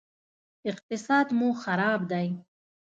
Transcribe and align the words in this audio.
اقتصاد 0.69 1.27
مو 1.37 1.49
خراب 1.63 2.01
دی 2.11 2.27